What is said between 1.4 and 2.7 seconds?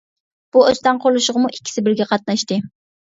ئىككىسى بىرگە قاتناشتى.